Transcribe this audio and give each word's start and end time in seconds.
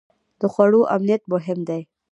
د 0.39 0.41
خوړو 0.53 0.81
امنیت 0.95 1.23
مهم 1.33 1.59
دی. 1.69 1.81